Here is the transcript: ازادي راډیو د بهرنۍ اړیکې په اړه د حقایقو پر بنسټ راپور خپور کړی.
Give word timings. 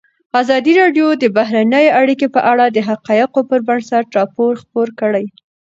ازادي 0.41 0.73
راډیو 0.81 1.07
د 1.23 1.23
بهرنۍ 1.37 1.85
اړیکې 1.99 2.27
په 2.35 2.41
اړه 2.51 2.65
د 2.69 2.77
حقایقو 2.89 3.39
پر 3.49 3.59
بنسټ 3.67 4.05
راپور 4.17 4.51
خپور 4.63 4.87
کړی. 4.99 5.25